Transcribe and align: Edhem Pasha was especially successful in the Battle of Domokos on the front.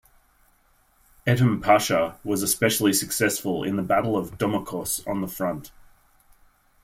Edhem 1.27 1.61
Pasha 1.61 2.17
was 2.23 2.41
especially 2.41 2.91
successful 2.91 3.63
in 3.63 3.75
the 3.75 3.83
Battle 3.83 4.17
of 4.17 4.35
Domokos 4.39 5.05
on 5.07 5.21
the 5.21 5.27
front. 5.27 5.71